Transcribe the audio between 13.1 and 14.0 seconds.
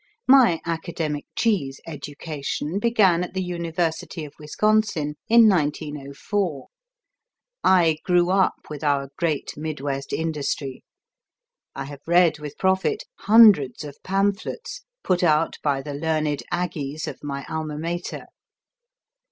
hundreds